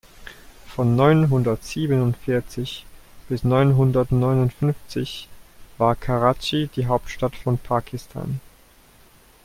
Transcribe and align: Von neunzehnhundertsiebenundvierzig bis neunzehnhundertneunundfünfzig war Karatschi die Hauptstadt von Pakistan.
Von 0.75 0.95
neunzehnhundertsiebenundvierzig 0.95 2.87
bis 3.29 3.43
neunzehnhundertneunundfünfzig 3.43 5.27
war 5.77 5.95
Karatschi 5.95 6.71
die 6.75 6.87
Hauptstadt 6.87 7.35
von 7.35 7.59
Pakistan. 7.59 8.41